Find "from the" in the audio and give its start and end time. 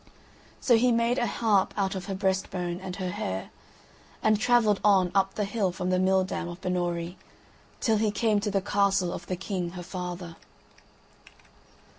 5.71-5.99